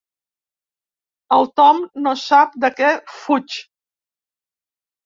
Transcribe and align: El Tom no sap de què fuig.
El 1.37 1.45
Tom 1.61 1.83
no 2.07 2.15
sap 2.23 2.59
de 2.67 2.73
què 2.81 2.91
fuig. 3.21 3.63